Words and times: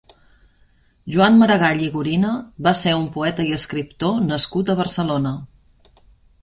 Joan 1.15 1.37
Maragall 1.41 1.83
i 1.87 1.89
Gorina 1.97 2.31
va 2.69 2.73
ser 2.81 2.95
un 3.03 3.07
poeta 3.19 3.47
i 3.51 3.55
escriptor 3.59 4.21
nascut 4.33 4.75
a 4.75 4.79
Barcelona. 4.85 5.37